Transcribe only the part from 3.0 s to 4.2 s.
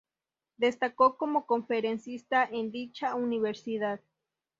universidad.